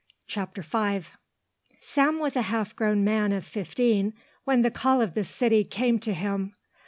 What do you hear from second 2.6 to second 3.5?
grown man of